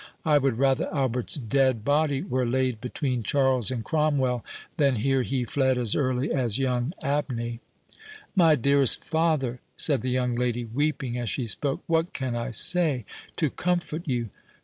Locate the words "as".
5.77-5.95, 6.33-6.57, 11.19-11.29